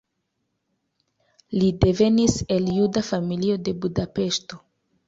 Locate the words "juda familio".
2.79-3.61